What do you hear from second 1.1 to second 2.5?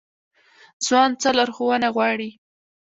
څه لارښوونه غواړي؟